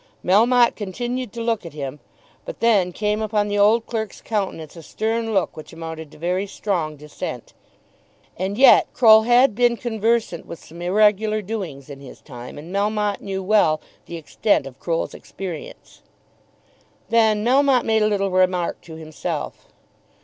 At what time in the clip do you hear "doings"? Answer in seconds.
11.43-11.87